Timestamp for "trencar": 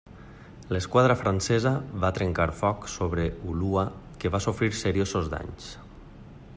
2.19-2.47